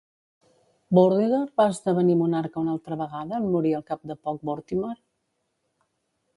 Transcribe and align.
Vortigern 0.97 1.43
va 1.61 1.67
esdevenir 1.73 2.15
monarca 2.23 2.63
una 2.63 2.75
altra 2.77 2.99
vegada 3.03 3.37
en 3.43 3.47
morir 3.57 3.77
al 3.81 3.87
cap 3.93 4.11
de 4.13 4.17
poc 4.25 4.43
Vortimer? 4.51 4.95